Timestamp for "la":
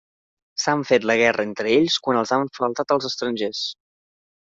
1.11-1.17